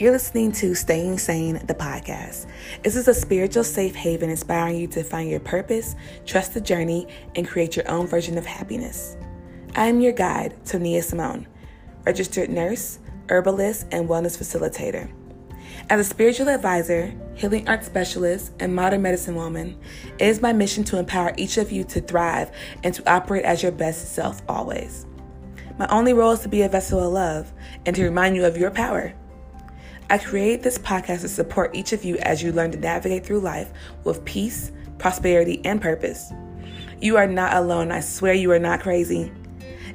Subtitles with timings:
[0.00, 2.46] You're listening to Staying Sane, the podcast.
[2.84, 7.08] This is a spiritual safe haven inspiring you to find your purpose, trust the journey,
[7.34, 9.16] and create your own version of happiness.
[9.74, 11.48] I am your guide, Tonia Simone,
[12.06, 15.10] registered nurse, herbalist, and wellness facilitator.
[15.90, 19.76] As a spiritual advisor, healing art specialist, and modern medicine woman,
[20.20, 22.52] it is my mission to empower each of you to thrive
[22.84, 25.06] and to operate as your best self always.
[25.76, 27.52] My only role is to be a vessel of love
[27.84, 29.12] and to remind you of your power.
[30.10, 33.40] I created this podcast to support each of you as you learn to navigate through
[33.40, 33.70] life
[34.04, 36.32] with peace, prosperity, and purpose.
[37.00, 37.92] You are not alone.
[37.92, 39.30] I swear you are not crazy.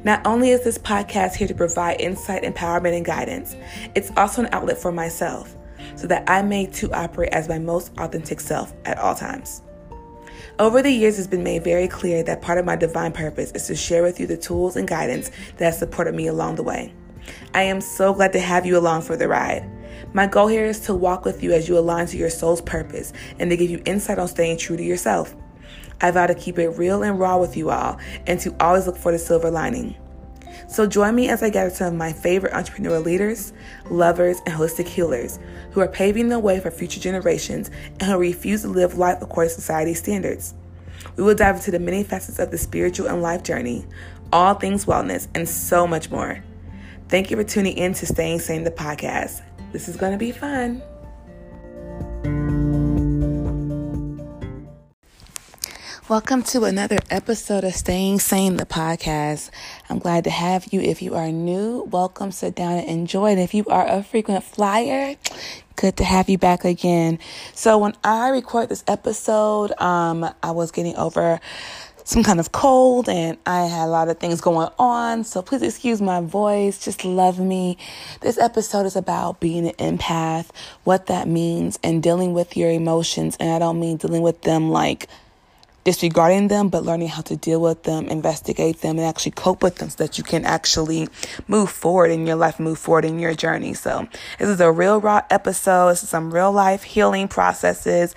[0.03, 3.55] Not only is this podcast here to provide insight, empowerment, and guidance,
[3.95, 5.55] it's also an outlet for myself
[5.95, 9.63] so that I may too operate as my most authentic self at all times.
[10.59, 13.65] Over the years, it's been made very clear that part of my divine purpose is
[13.65, 16.93] to share with you the tools and guidance that have supported me along the way.
[17.55, 19.67] I am so glad to have you along for the ride.
[20.15, 23.13] My goal here is to walk with you as you align to your soul's purpose
[23.39, 25.35] and to give you insight on staying true to yourself.
[26.01, 27.97] I vow to keep it real and raw with you all
[28.27, 29.95] and to always look for the silver lining.
[30.67, 33.53] So join me as I gather some of my favorite entrepreneurial leaders,
[33.89, 35.39] lovers, and holistic healers
[35.71, 39.49] who are paving the way for future generations and who refuse to live life according
[39.49, 40.53] to society's standards.
[41.15, 43.85] We will dive into the many facets of the spiritual and life journey,
[44.31, 46.43] all things wellness, and so much more.
[47.09, 49.41] Thank you for tuning in to Staying Sane, the podcast.
[49.73, 50.83] This is going to be fun.
[56.07, 59.49] Welcome to another episode of Staying Sane, the podcast.
[59.89, 60.79] I'm glad to have you.
[60.79, 63.31] If you are new, welcome, sit down and enjoy.
[63.31, 65.15] And if you are a frequent flyer,
[65.75, 67.17] good to have you back again.
[67.55, 71.39] So, when I record this episode, um, I was getting over
[72.03, 75.23] some kind of cold and I had a lot of things going on.
[75.23, 76.83] So please excuse my voice.
[76.83, 77.77] Just love me.
[78.21, 80.49] This episode is about being an empath,
[80.83, 83.37] what that means, and dealing with your emotions.
[83.39, 85.07] And I don't mean dealing with them like
[85.83, 89.75] disregarding them, but learning how to deal with them, investigate them, and actually cope with
[89.75, 91.07] them so that you can actually
[91.47, 93.73] move forward in your life, move forward in your journey.
[93.73, 94.07] So
[94.39, 95.91] this is a real raw episode.
[95.91, 98.15] This is some real life healing processes.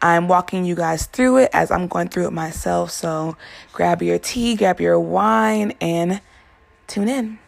[0.00, 2.90] I'm walking you guys through it as I'm going through it myself.
[2.90, 3.36] So
[3.72, 6.20] grab your tea, grab your wine, and
[6.86, 7.38] tune in.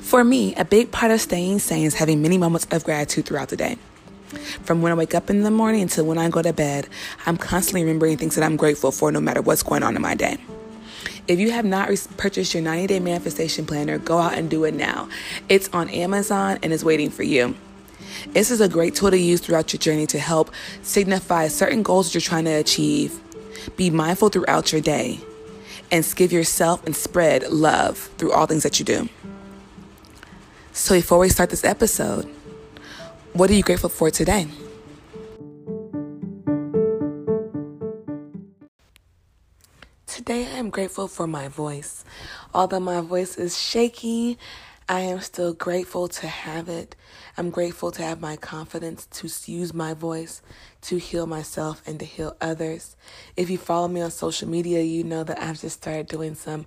[0.00, 3.48] For me, a big part of staying sane is having many moments of gratitude throughout
[3.48, 3.78] the day.
[4.62, 6.86] From when I wake up in the morning until when I go to bed,
[7.26, 10.14] I'm constantly remembering things that I'm grateful for no matter what's going on in my
[10.14, 10.36] day.
[11.28, 14.74] If you have not purchased your 90 day manifestation planner, go out and do it
[14.74, 15.08] now.
[15.48, 17.54] It's on Amazon and is waiting for you.
[18.28, 20.50] This is a great tool to use throughout your journey to help
[20.82, 23.20] signify certain goals you're trying to achieve.
[23.76, 25.20] Be mindful throughout your day
[25.92, 29.08] and give yourself and spread love through all things that you do.
[30.72, 32.24] So, before we start this episode,
[33.34, 34.48] what are you grateful for today?
[40.12, 42.04] Today, I am grateful for my voice.
[42.52, 44.36] Although my voice is shaky,
[44.86, 46.94] I am still grateful to have it.
[47.38, 50.42] I'm grateful to have my confidence to use my voice
[50.82, 52.94] to heal myself and to heal others.
[53.38, 56.66] If you follow me on social media, you know that I've just started doing some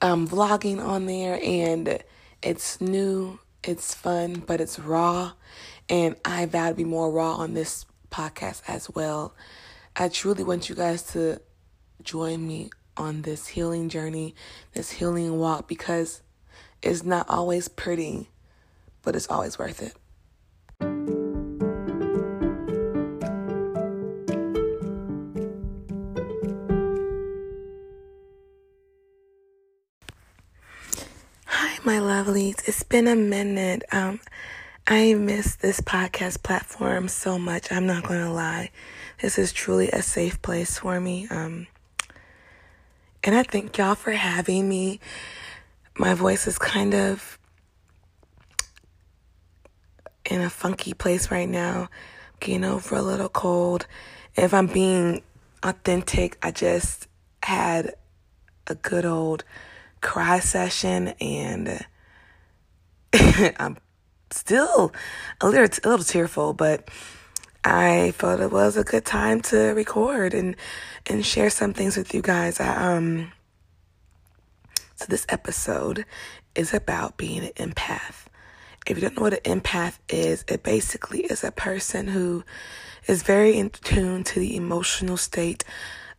[0.00, 2.04] um, vlogging on there, and
[2.40, 5.32] it's new, it's fun, but it's raw.
[5.88, 9.34] And I vow to be more raw on this podcast as well.
[9.96, 11.40] I truly want you guys to
[12.02, 14.34] join me on this healing journey,
[14.72, 16.22] this healing walk, because
[16.82, 18.28] it's not always pretty,
[19.02, 19.94] but it's always worth it.
[31.46, 32.68] Hi, my lovelies.
[32.68, 33.82] It's been a minute.
[33.90, 34.20] Um,
[34.86, 37.72] I miss this podcast platform so much.
[37.72, 38.70] I'm not going to lie.
[39.22, 41.26] This is truly a safe place for me.
[41.30, 41.66] Um,
[43.24, 45.00] and I thank y'all for having me.
[45.96, 47.38] My voice is kind of
[50.30, 51.88] in a funky place right now.
[52.40, 53.86] Getting over a little cold.
[54.36, 55.22] If I'm being
[55.62, 57.08] authentic, I just
[57.42, 57.94] had
[58.66, 59.44] a good old
[60.02, 61.82] cry session and
[63.58, 63.78] I'm
[64.30, 64.92] still
[65.40, 66.90] a little, a little tearful, but
[67.64, 70.54] I felt it was a good time to record and
[71.06, 72.60] and share some things with you guys.
[72.60, 73.32] I, um,
[74.96, 76.04] so this episode
[76.54, 78.26] is about being an empath.
[78.86, 82.44] If you don't know what an empath is, it basically is a person who
[83.06, 85.64] is very in tune to the emotional state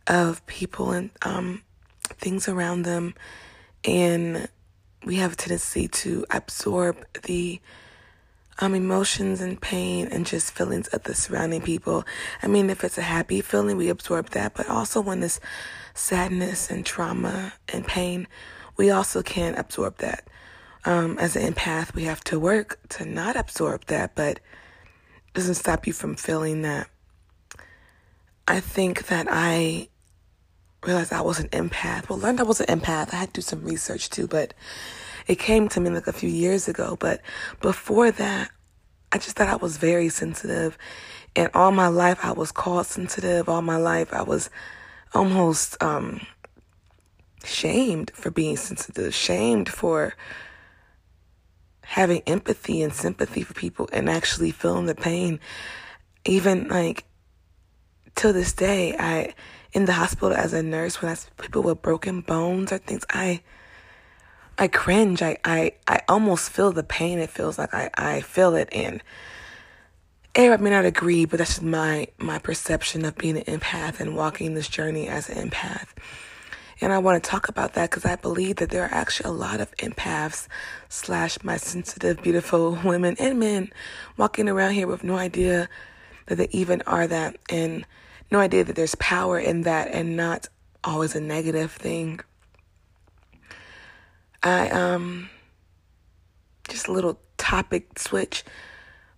[0.08, 1.62] of people and um,
[2.18, 3.14] things around them,
[3.84, 4.48] and
[5.04, 7.60] we have a tendency to absorb the
[8.58, 12.04] um, emotions and pain and just feelings of the surrounding people.
[12.42, 15.40] I mean, if it's a happy feeling, we absorb that, but also when it's
[15.94, 18.26] sadness and trauma and pain,
[18.76, 20.28] we also can absorb that.
[20.84, 24.40] Um, as an empath, we have to work to not absorb that, but
[25.34, 26.88] doesn't stop you from feeling that.
[28.48, 29.88] I think that I
[30.84, 32.08] realized I was an empath.
[32.08, 33.12] Well, learned I was an empath.
[33.12, 34.54] I had to do some research too, but
[35.26, 36.96] it came to me like a few years ago.
[36.98, 37.20] But
[37.60, 38.50] before that,
[39.12, 40.78] I just thought I was very sensitive.
[41.34, 43.48] And all my life, I was called sensitive.
[43.48, 44.50] All my life, I was
[45.14, 46.20] almost um,
[47.44, 50.14] shamed for being sensitive, shamed for
[51.82, 55.38] having empathy and sympathy for people and actually feeling the pain.
[56.24, 57.04] Even like
[58.16, 59.34] till this day, I
[59.72, 63.04] in the hospital as a nurse when I see people with broken bones or things,
[63.10, 63.42] I
[64.58, 65.22] I cringe.
[65.22, 67.18] I, I, I almost feel the pain.
[67.18, 68.68] It feels like I, I feel it.
[68.72, 69.02] And
[70.34, 74.16] Eric may not agree, but that's just my, my perception of being an empath and
[74.16, 75.88] walking this journey as an empath.
[76.80, 79.32] And I want to talk about that because I believe that there are actually a
[79.32, 80.46] lot of empaths
[80.88, 83.72] slash my sensitive, beautiful women and men
[84.16, 85.68] walking around here with no idea
[86.26, 87.86] that they even are that and
[88.30, 90.48] no idea that there's power in that and not
[90.84, 92.20] always a negative thing.
[94.42, 95.30] I um
[96.68, 98.44] just a little topic switch,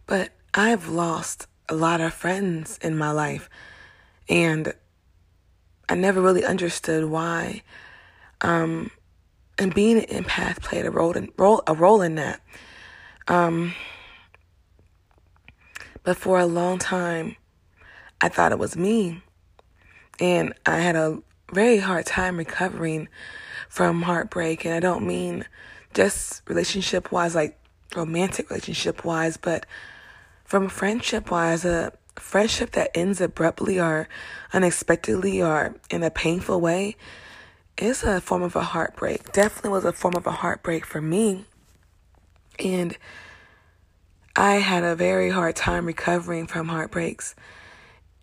[0.07, 3.49] but I've lost a lot of friends in my life
[4.29, 4.73] and
[5.89, 7.63] I never really understood why.
[8.41, 8.91] Um
[9.59, 12.41] and being an empath played a role in role a role in that.
[13.27, 13.75] Um
[16.03, 17.37] but for a long time
[18.21, 19.23] I thought it was me.
[20.21, 21.23] And I had a
[21.53, 23.09] very hard time recovering
[23.69, 24.65] from heartbreak.
[24.65, 25.45] And I don't mean
[25.95, 27.59] just relationship wise, like
[27.95, 29.67] romantic relationship wise, but
[30.45, 34.09] from friendship wise, a friendship that ends abruptly or
[34.53, 36.97] unexpectedly or in a painful way
[37.77, 39.33] is a form of a heartbreak.
[39.33, 41.45] Definitely was a form of a heartbreak for me.
[42.59, 42.97] And
[44.35, 47.35] I had a very hard time recovering from heartbreaks.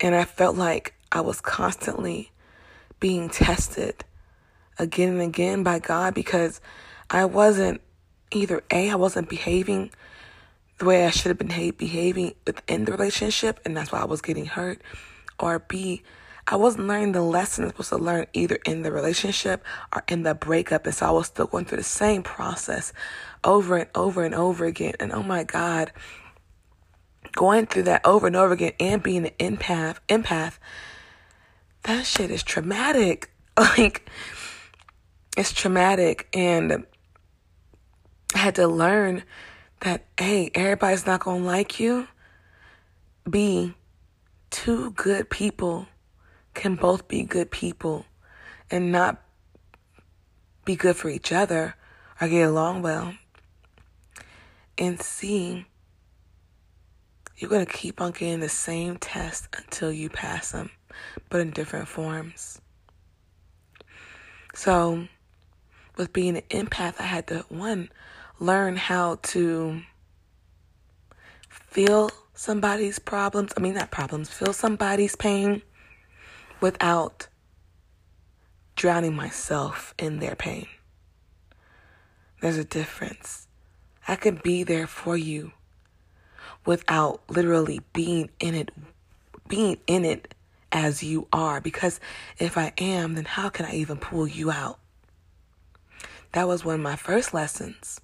[0.00, 2.32] And I felt like I was constantly
[3.00, 4.04] being tested
[4.78, 6.60] again and again by God because
[7.10, 7.80] I wasn't
[8.30, 9.90] either A, I wasn't behaving
[10.78, 14.20] the way I should have been behaving within the relationship, and that's why I was
[14.20, 14.82] getting hurt,
[15.38, 16.02] or B,
[16.48, 20.04] I wasn't learning the lesson I was supposed to learn either in the relationship or
[20.06, 22.92] in the breakup, and so I was still going through the same process
[23.42, 24.94] over and over and over again.
[25.00, 25.92] And oh my God,
[27.32, 30.58] going through that over and over again and being an empath, empath,
[31.82, 33.30] that shit is traumatic.
[33.58, 34.10] Like,
[35.36, 36.28] it's traumatic.
[36.32, 36.86] And
[38.34, 39.22] I had to learn
[39.80, 42.08] that, A, everybody's not to like you.
[43.28, 43.74] B,
[44.50, 45.86] two good people
[46.54, 48.06] can both be good people
[48.70, 49.22] and not
[50.64, 51.76] be good for each other
[52.20, 53.14] or get along well.
[54.78, 55.66] And C,
[57.36, 60.70] you're to keep on getting the same test until you pass them,
[61.28, 62.60] but in different forms.
[64.54, 65.06] So,
[65.96, 67.90] with being an empath, I had to, one,
[68.38, 69.82] learn how to
[71.48, 73.52] feel somebody's problems.
[73.56, 75.62] I mean, not problems, feel somebody's pain
[76.60, 77.28] without
[78.76, 80.66] drowning myself in their pain.
[82.40, 83.46] There's a difference.
[84.06, 85.52] I can be there for you
[86.64, 88.70] without literally being in it
[89.48, 90.34] being in it
[90.72, 92.00] as you are because
[92.38, 94.78] if I am then how can I even pull you out
[96.36, 97.98] that was one of my first lessons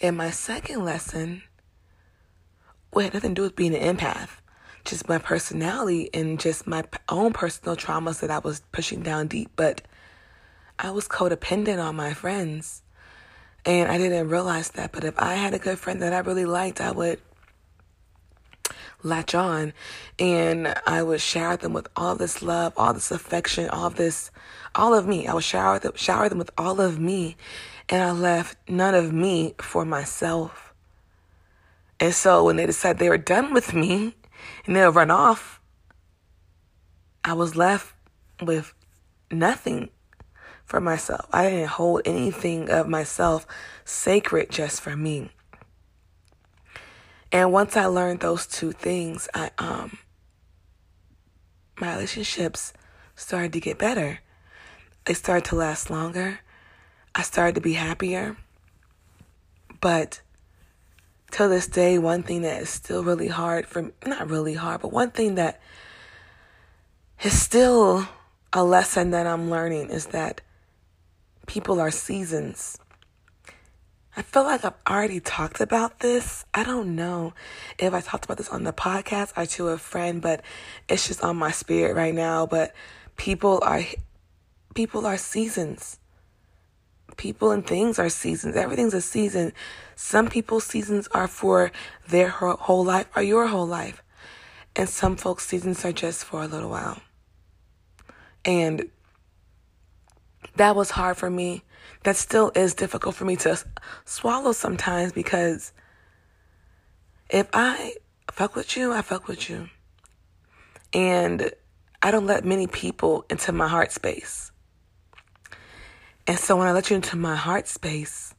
[0.00, 1.42] and my second lesson
[2.92, 4.40] well, had nothing to do with being an empath
[4.84, 9.52] just my personality and just my own personal traumas that I was pushing down deep
[9.54, 9.82] but
[10.76, 12.82] I was codependent on my friends
[13.66, 14.92] and I didn't realize that.
[14.92, 17.20] But if I had a good friend that I really liked, I would
[19.02, 19.72] latch on
[20.18, 24.30] and I would shower them with all this love, all this affection, all this,
[24.74, 25.26] all of me.
[25.26, 27.36] I would shower them, shower them with all of me.
[27.88, 30.72] And I left none of me for myself.
[31.98, 34.16] And so when they decided they were done with me
[34.64, 35.60] and they'll run off,
[37.24, 37.94] I was left
[38.40, 38.72] with
[39.30, 39.90] nothing
[40.64, 41.26] for myself.
[41.32, 43.46] I didn't hold anything of myself
[43.84, 45.30] sacred just for me.
[47.32, 49.98] And once I learned those two things, I um
[51.80, 52.72] my relationships
[53.14, 54.20] started to get better.
[55.04, 56.40] They started to last longer.
[57.14, 58.36] I started to be happier.
[59.80, 60.20] But
[61.30, 64.92] till this day, one thing that is still really hard for not really hard, but
[64.92, 65.60] one thing that
[67.22, 68.06] is still
[68.52, 70.40] a lesson that I'm learning is that
[71.46, 72.78] people are seasons.
[74.20, 76.44] I feel like I've already talked about this.
[76.52, 77.32] I don't know
[77.78, 80.42] if I talked about this on the podcast or to a friend, but
[80.90, 82.44] it's just on my spirit right now.
[82.44, 82.74] But
[83.16, 83.82] people are
[84.74, 85.98] people are seasons.
[87.16, 88.56] People and things are seasons.
[88.56, 89.54] Everything's a season.
[89.96, 91.72] Some people's seasons are for
[92.06, 94.02] their whole life or your whole life.
[94.76, 97.00] And some folks' seasons are just for a little while.
[98.44, 98.90] And
[100.56, 101.62] that was hard for me.
[102.02, 103.62] That still is difficult for me to
[104.04, 105.72] swallow sometimes because
[107.28, 107.94] if I
[108.32, 109.68] fuck with you, I fuck with you.
[110.92, 111.52] And
[112.02, 114.50] I don't let many people into my heart space.
[116.26, 118.34] And so when I let you into my heart space,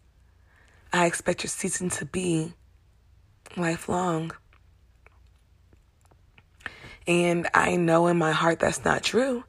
[0.91, 2.53] I expect your season to be
[3.55, 4.31] lifelong.
[7.07, 9.43] And I know in my heart that's not true.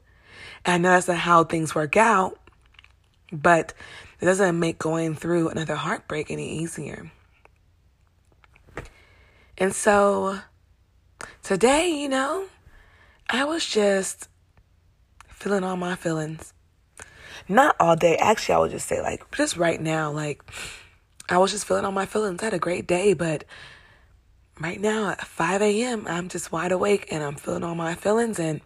[0.65, 2.39] And I know that's not how things work out.
[3.31, 3.73] But
[4.23, 7.11] it doesn't make going through another heartbreak any easier.
[9.57, 10.39] And so
[11.41, 12.45] today, you know,
[13.29, 14.29] I was just
[15.27, 16.53] feeling all my feelings.
[17.49, 18.15] Not all day.
[18.15, 20.41] Actually, I would just say, like, just right now, like,
[21.27, 22.41] I was just feeling all my feelings.
[22.41, 23.43] I had a great day, but
[24.57, 28.39] right now at 5 a.m., I'm just wide awake and I'm feeling all my feelings.
[28.39, 28.61] And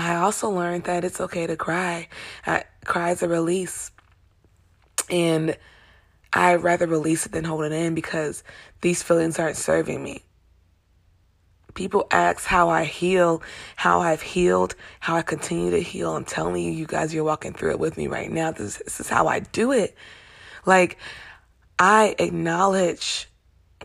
[0.00, 2.08] I also learned that it's okay to cry.
[2.46, 3.90] I, cry is a release.
[5.10, 5.56] And
[6.32, 8.42] I'd rather release it than hold it in because
[8.80, 10.22] these feelings aren't serving me.
[11.74, 13.42] People ask how I heal,
[13.76, 16.16] how I've healed, how I continue to heal.
[16.16, 18.52] I'm telling you, you guys, you're walking through it with me right now.
[18.52, 19.96] This, this is how I do it.
[20.66, 20.98] Like,
[21.78, 23.28] I acknowledge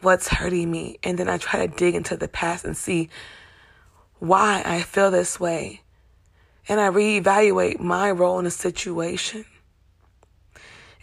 [0.01, 3.10] what's hurting me, and then I try to dig into the past and see
[4.19, 5.81] why I feel this way.
[6.67, 9.45] And I reevaluate my role in a situation.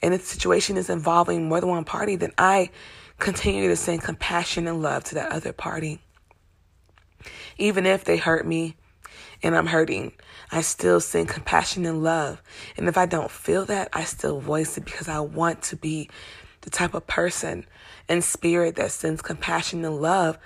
[0.02, 2.71] And if the situation is involving more than one party, then I
[3.19, 6.00] continue to send compassion and love to that other party.
[7.57, 8.75] Even if they hurt me
[9.42, 10.12] and I'm hurting,
[10.50, 12.42] I still send compassion and love.
[12.76, 16.11] And if I don't feel that, I still voice it because I want to be
[16.62, 17.66] the type of person
[18.09, 20.38] and spirit that sends compassion and love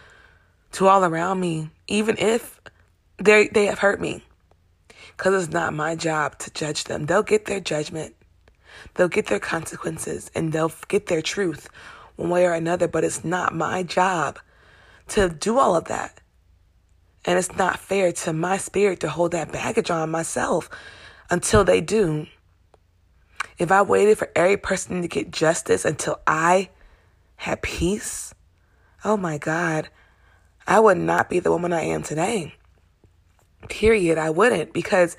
[0.73, 2.61] to all around me, even if
[3.19, 4.23] they they have hurt me.
[5.17, 7.07] Because it's not my job to judge them.
[7.07, 8.15] They'll get their judgment,
[8.95, 11.69] they'll get their consequences, and they'll get their truth
[12.17, 12.89] one way or another.
[12.89, 14.39] But it's not my job
[15.09, 16.21] to do all of that.
[17.25, 20.71] And it's not fair to my spirit to hold that baggage on myself
[21.31, 22.27] until they do.
[23.59, 26.71] If I waited for every person to get justice until I
[27.37, 28.35] had peace,
[29.05, 29.89] oh my God,
[30.67, 32.55] I would not be the woman I am today.
[33.67, 34.19] Period.
[34.19, 35.17] I wouldn't because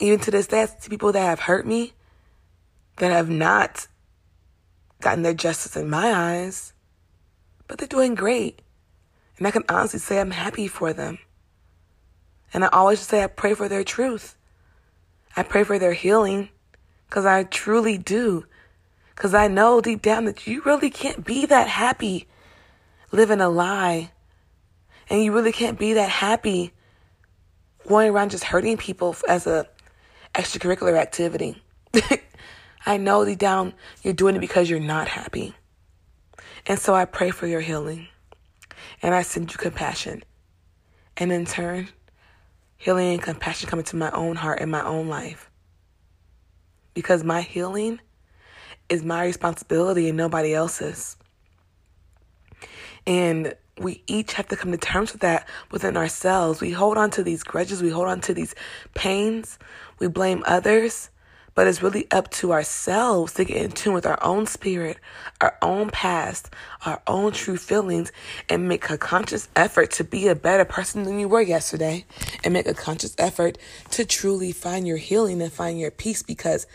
[0.00, 1.92] even to this day, to people that have hurt me,
[2.96, 3.88] that have not
[5.00, 6.72] gotten their justice in my eyes,
[7.66, 8.62] but they're doing great.
[9.36, 11.18] And I can honestly say I'm happy for them.
[12.52, 14.36] And I always say I pray for their truth.
[15.36, 16.48] I pray for their healing
[17.08, 18.46] because I truly do.
[19.14, 22.26] Because I know deep down that you really can't be that happy
[23.12, 24.10] living a lie.
[25.10, 26.72] And you really can't be that happy
[27.88, 29.66] going around just hurting people as a
[30.34, 31.60] extracurricular activity.
[32.86, 35.54] I know deep down you're doing it because you're not happy.
[36.66, 38.08] And so I pray for your healing.
[39.02, 40.22] And I send you compassion.
[41.16, 41.88] And in turn,
[42.76, 45.50] healing and compassion come into my own heart and my own life.
[46.94, 48.00] Because my healing
[48.88, 51.16] is my responsibility and nobody else's.
[53.06, 56.60] And we each have to come to terms with that within ourselves.
[56.60, 58.54] We hold on to these grudges, we hold on to these
[58.94, 59.58] pains,
[59.98, 61.10] we blame others,
[61.54, 64.96] but it's really up to ourselves to get in tune with our own spirit,
[65.40, 66.50] our own past,
[66.86, 68.12] our own true feelings,
[68.48, 72.04] and make a conscious effort to be a better person than you were yesterday,
[72.44, 73.58] and make a conscious effort
[73.90, 76.66] to truly find your healing and find your peace because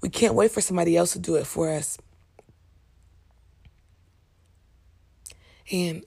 [0.00, 1.98] we can't wait for somebody else to do it for us.
[5.72, 6.04] And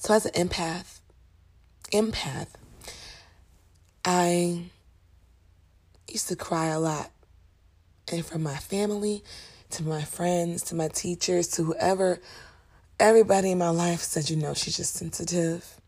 [0.00, 1.00] so, as an empath,
[1.92, 2.46] empath,
[4.02, 4.62] I
[6.08, 7.10] used to cry a lot.
[8.10, 9.22] And from my family
[9.72, 12.18] to my friends to my teachers to whoever,
[12.98, 15.78] everybody in my life said, you know, she's just sensitive.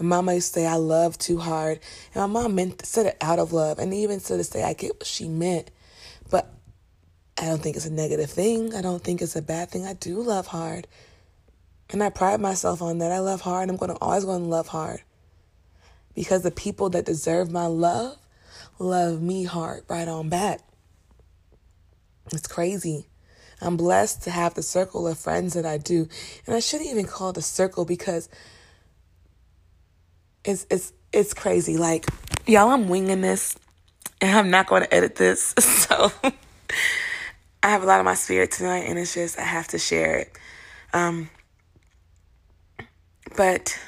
[0.00, 1.80] My mama used to say I love too hard.
[2.14, 3.78] And my mom meant said it out of love.
[3.78, 5.70] And even so to day I get what she meant.
[6.30, 6.50] But
[7.36, 8.74] I don't think it's a negative thing.
[8.74, 9.84] I don't think it's a bad thing.
[9.84, 10.88] I do love hard.
[11.92, 13.12] And I pride myself on that.
[13.12, 13.68] I love hard.
[13.68, 15.02] I'm gonna always gonna love hard.
[16.14, 18.16] Because the people that deserve my love
[18.78, 20.60] love me hard right on back.
[22.32, 23.06] It's crazy.
[23.60, 26.08] I'm blessed to have the circle of friends that I do.
[26.46, 28.28] And I shouldn't even call it a circle because
[30.44, 31.76] it's it's it's crazy.
[31.76, 32.06] Like,
[32.46, 33.54] y'all, I'm winging this
[34.20, 35.54] and I'm not going to edit this.
[35.82, 36.10] So
[37.62, 40.16] I have a lot of my spirit tonight and it's just I have to share
[40.16, 40.38] it.
[40.92, 41.28] Um
[43.36, 43.78] but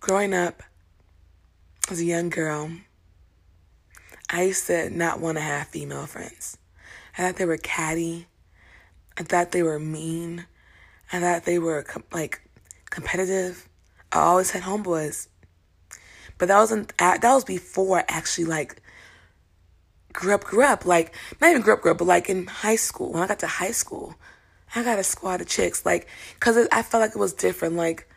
[0.00, 0.62] growing up
[1.90, 2.70] as a young girl,
[4.30, 6.58] I used to not want to have female friends.
[7.16, 8.26] I thought they were catty.
[9.16, 10.46] I thought they were mean.
[11.12, 12.40] I thought they were com- like
[12.90, 13.68] competitive.
[14.12, 15.28] I always had homeboys,
[16.38, 18.80] but that wasn't that was before I actually like
[20.12, 20.44] grew up.
[20.44, 21.82] Grew up like not even grew up.
[21.82, 23.12] Grew up, but like in high school.
[23.12, 24.14] When I got to high school,
[24.74, 25.84] I got a squad of chicks.
[25.84, 26.08] Like,
[26.40, 27.76] cause I felt like it was different.
[27.76, 28.08] Like,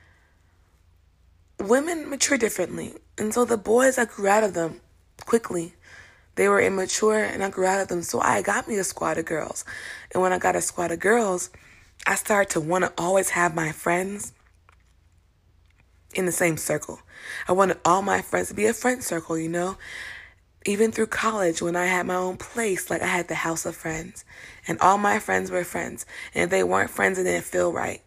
[1.60, 4.82] women mature differently, and so the boys I grew out of them
[5.26, 5.74] quickly.
[6.36, 8.02] They were immature and I grew out of them.
[8.02, 9.66] So I got me a squad of girls.
[10.14, 11.50] And when I got a squad of girls,
[12.08, 14.34] I started to want to always have my friends
[16.16, 17.00] in the same circle.
[17.48, 19.78] I wanted all my friends to be a friend circle, you know?
[20.66, 23.76] Even through college, when I had my own place, like I had the house of
[23.76, 24.24] friends,
[24.68, 26.06] and all my friends were friends.
[26.36, 28.02] And if they weren't friends, it didn't feel right.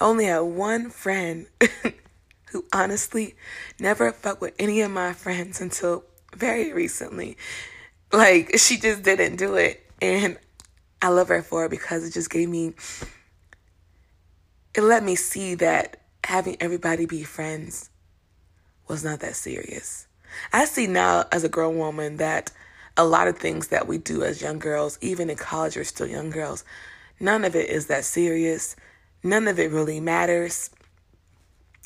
[0.00, 1.46] I only had one friend
[2.52, 3.34] who honestly
[3.80, 6.04] never fucked with any of my friends until
[6.36, 7.36] very recently.
[8.12, 9.84] Like, she just didn't do it.
[10.00, 10.38] And
[11.00, 12.74] I love her for it because it just gave me,
[14.74, 17.90] it let me see that having everybody be friends
[18.88, 20.06] was not that serious.
[20.52, 22.52] I see now as a grown woman that
[22.96, 26.06] a lot of things that we do as young girls, even in college, we're still
[26.06, 26.64] young girls,
[27.20, 28.76] none of it is that serious.
[29.22, 30.70] None of it really matters.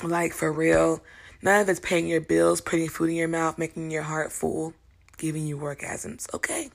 [0.02, 1.02] Like, for real.
[1.42, 4.72] None of it's paying your bills, putting food in your mouth, making your heart full,
[5.18, 6.32] giving you orgasms.
[6.35, 6.70] Okay.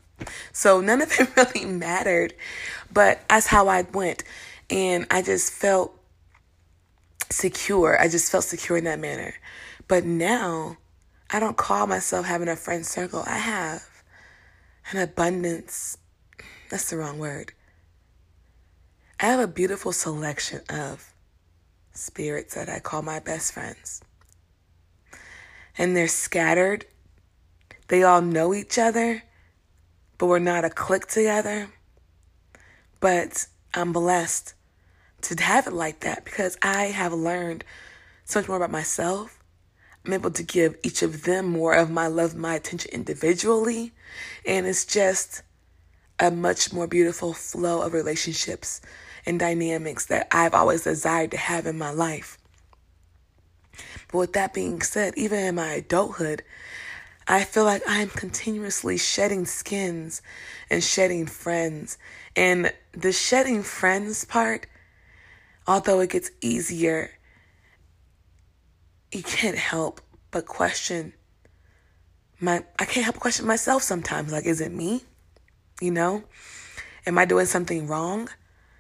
[0.52, 2.34] So none of it really mattered,
[2.94, 4.24] but that's how I went.
[4.70, 5.98] And I just felt
[7.30, 8.00] secure.
[8.00, 9.34] I just felt secure in that manner.
[9.88, 10.78] But now
[11.32, 13.24] I don't call myself having a friend circle.
[13.26, 13.84] I have
[14.92, 15.98] an abundance.
[16.70, 17.54] That's the wrong word.
[19.20, 21.14] I have a beautiful selection of
[21.94, 24.02] spirits that I call my best friends
[25.78, 26.86] and they're scattered.
[27.88, 29.24] They all know each other,
[30.18, 31.70] but we're not a clique together.
[33.00, 34.54] But I'm blessed
[35.22, 37.64] to have it like that because I have learned
[38.26, 39.41] so much more about myself.
[40.06, 43.94] I'm able to give each of them more of my love, my attention individually.
[44.46, 45.44] And it's just
[46.20, 48.82] a much more beautiful flow of relationships
[49.26, 52.38] and dynamics that I've always desired to have in my life.
[54.12, 56.44] But with that being said, even in my adulthood,
[57.28, 60.22] I feel like I'm continuously shedding skins
[60.70, 61.98] and shedding friends.
[62.36, 64.66] And the shedding friends part,
[65.68, 67.12] although it gets easier,
[69.12, 71.14] you can't help but question
[72.42, 74.32] my I can't help but question myself sometimes.
[74.32, 75.04] Like, is it me?
[75.80, 76.24] You know?
[77.06, 78.30] Am I doing something wrong?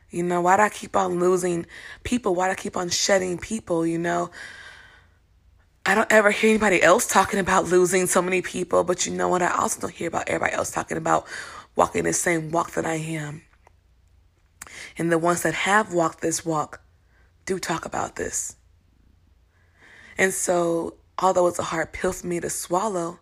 [0.09, 1.65] You know, why do I keep on losing
[2.03, 2.35] people?
[2.35, 3.85] Why do I keep on shedding people?
[3.85, 4.29] You know,
[5.85, 9.29] I don't ever hear anybody else talking about losing so many people, but you know
[9.29, 9.41] what?
[9.41, 11.25] I also don't hear about everybody else talking about
[11.75, 13.43] walking the same walk that I am.
[14.97, 16.81] And the ones that have walked this walk
[17.45, 18.55] do talk about this.
[20.17, 23.19] And so, although it's a hard pill for me to swallow,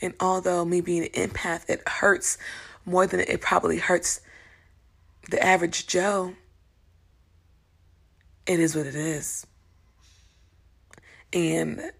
[0.00, 2.38] and although me being an empath, it hurts
[2.84, 4.20] more than it probably hurts
[5.30, 6.34] the average Joe,
[8.46, 9.46] it is what it is.
[11.32, 11.92] And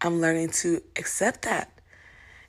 [0.00, 1.72] I'm learning to accept that.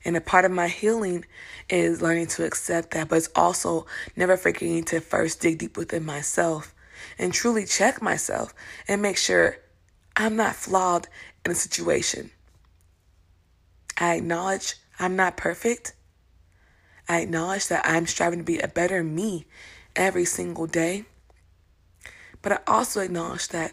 [0.04, 1.24] And a part of my healing
[1.68, 6.06] is learning to accept that, but it's also never forgetting to first dig deep within
[6.06, 6.74] myself
[7.18, 8.54] and truly check myself
[8.86, 9.56] and make sure
[10.18, 11.08] I'm not flawed
[11.46, 12.30] in a situation.
[13.96, 15.94] I acknowledge I'm not perfect.
[17.08, 19.46] I acknowledge that I'm striving to be a better me
[19.96, 21.06] every single day.
[22.42, 23.72] But I also acknowledge that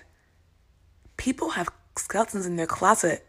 [1.17, 3.25] people have skeletons in their closet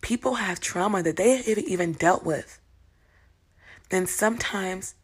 [0.00, 2.60] people have trauma that they haven't even dealt with.
[3.90, 4.94] Then sometimes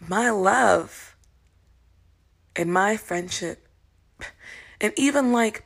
[0.00, 1.16] my love
[2.56, 3.68] and my friendship,
[4.80, 5.64] and even like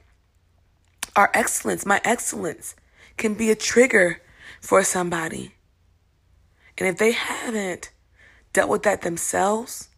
[1.18, 2.76] our excellence, my excellence,
[3.16, 4.22] can be a trigger
[4.60, 5.52] for somebody.
[6.78, 7.90] And if they haven't
[8.52, 9.88] dealt with that themselves,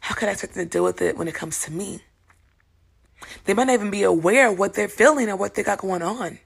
[0.00, 2.00] how can I expect them to deal with it when it comes to me?
[3.44, 6.02] They might not even be aware of what they're feeling or what they got going
[6.02, 6.40] on.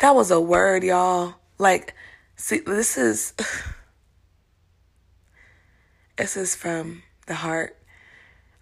[0.00, 1.36] That was a word, y'all.
[1.58, 1.94] Like,
[2.34, 3.34] see, this is.
[6.16, 7.76] this is from the heart.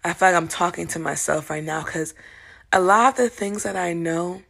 [0.03, 2.13] I feel like I'm talking to myself right now because
[2.71, 4.41] a lot of the things that I know,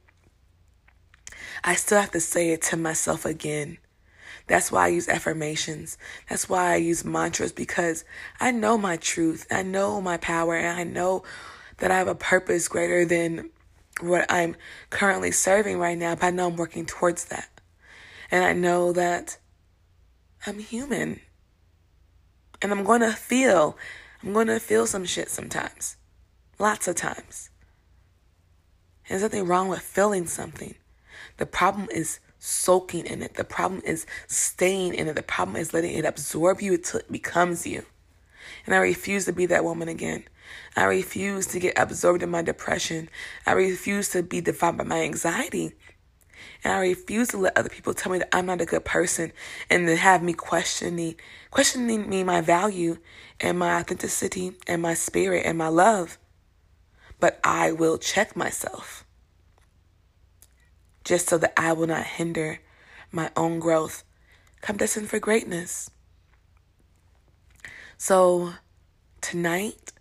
[1.63, 3.77] I still have to say it to myself again.
[4.47, 5.97] That's why I use affirmations.
[6.29, 8.05] That's why I use mantras because
[8.39, 9.45] I know my truth.
[9.51, 11.23] I know my power and I know
[11.77, 13.49] that I have a purpose greater than
[13.99, 14.55] what I'm
[14.89, 17.49] currently serving right now, but I know I'm working towards that.
[18.31, 19.37] And I know that
[20.45, 21.19] I'm human.
[22.61, 23.77] And I'm going to feel,
[24.23, 25.97] I'm going to feel some shit sometimes.
[26.57, 27.49] Lots of times.
[29.07, 30.75] There's nothing wrong with feeling something.
[31.37, 33.35] The problem is soaking in it.
[33.35, 35.15] The problem is staying in it.
[35.15, 37.85] The problem is letting it absorb you until it becomes you.
[38.65, 40.25] And I refuse to be that woman again.
[40.75, 43.09] I refuse to get absorbed in my depression.
[43.45, 45.73] I refuse to be defined by my anxiety.
[46.63, 49.31] And I refuse to let other people tell me that I'm not a good person
[49.69, 51.15] and to have me questioning
[51.51, 52.97] questioning me my value
[53.39, 56.17] and my authenticity and my spirit and my love.
[57.19, 59.05] But I will check myself
[61.03, 62.59] just so that I will not hinder
[63.11, 64.03] my own growth.
[64.67, 65.89] I'm destined for greatness.
[67.97, 68.53] So
[69.21, 69.93] tonight,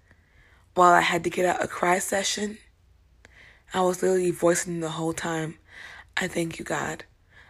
[0.74, 2.58] while I had to get out a cry session,
[3.72, 5.58] I was literally voicing the whole time,
[6.16, 7.04] I thank you, God.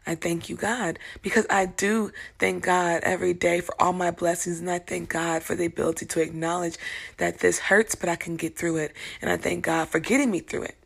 [0.06, 4.60] I thank you, God, because I do thank God every day for all my blessings.
[4.60, 6.76] And I thank God for the ability to acknowledge
[7.16, 8.92] that this hurts, but I can get through it.
[9.20, 10.76] And I thank God for getting me through it.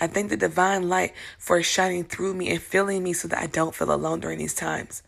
[0.00, 3.46] I thank the divine light for shining through me and filling me so that I
[3.46, 5.02] don't feel alone during these times.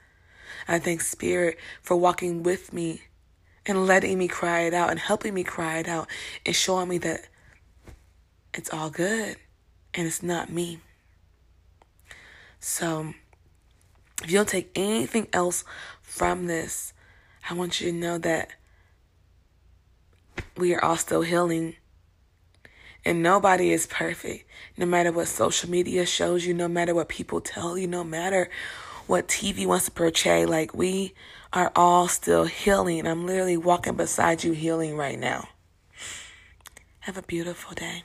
[0.69, 3.03] I thank Spirit for walking with me
[3.67, 6.09] and letting me cry it out and helping me cry it out
[6.45, 7.27] and showing me that
[8.55, 9.37] it's all good
[9.95, 10.79] and it's not me.
[12.65, 13.13] So,
[14.23, 15.65] if you don't take anything else
[16.01, 16.93] from this,
[17.51, 18.51] I want you to know that
[20.57, 21.75] we are all still healing.
[23.05, 24.49] And nobody is perfect.
[24.77, 28.49] No matter what social media shows you, no matter what people tell you, no matter
[29.09, 31.15] what TV wants to portray, like we
[31.53, 33.09] are all still healing.
[33.09, 35.49] I'm literally walking beside you healing right now.
[37.01, 38.05] Have a beautiful day.